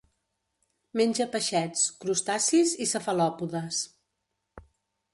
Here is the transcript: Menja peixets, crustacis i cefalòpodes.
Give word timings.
Menja 1.01 1.27
peixets, 1.35 1.85
crustacis 2.05 2.75
i 2.87 2.91
cefalòpodes. 2.95 3.87